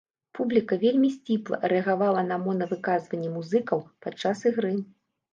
Публіка 0.37 0.77
вельмі 0.83 1.09
сціпла 1.17 1.59
рэагавала 1.73 2.23
на 2.31 2.37
мона-выказванні 2.45 3.29
музыкаў 3.35 3.83
падчас 4.07 4.37
ігры. 4.51 4.73